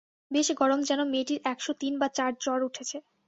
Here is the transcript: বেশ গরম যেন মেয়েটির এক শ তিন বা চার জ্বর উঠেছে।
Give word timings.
বেশ 0.31 0.47
গরম 0.53 0.79
যেন 0.83 0.99
মেয়েটির 1.11 1.39
এক 1.45 1.59
শ 1.61 1.77
তিন 1.81 1.93
বা 2.01 2.07
চার 2.17 2.31
জ্বর 2.43 2.59
উঠেছে। 2.67 2.97